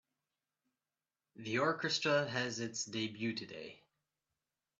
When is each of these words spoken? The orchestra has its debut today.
The 1.35 1.59
orchestra 1.59 2.27
has 2.27 2.59
its 2.59 2.85
debut 2.85 3.35
today. 3.35 3.83